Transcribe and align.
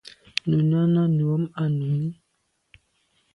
Nu 0.47 0.57
Nana 0.69 1.03
nu 1.15 1.27
am 1.35 1.43
à 1.63 1.65
nu 1.77 1.85
i. 1.99 2.01